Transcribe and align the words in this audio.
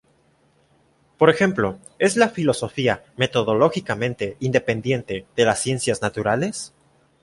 Por 1.19 1.29
ejemplo: 1.29 1.77
¿es 1.99 2.17
la 2.17 2.29
filosofía 2.29 3.05
metodológicamente 3.17 4.35
independiente 4.39 5.27
de 5.35 5.45
las 5.45 5.59
ciencias 5.61 6.01
naturales? 6.01 6.73